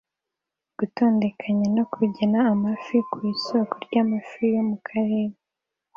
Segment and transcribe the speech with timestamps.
[0.79, 5.35] Gutondekanya no kugena amafi ku isoko ryamafi yo mu kirere